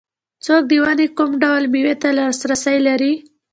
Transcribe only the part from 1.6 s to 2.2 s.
مېوې ته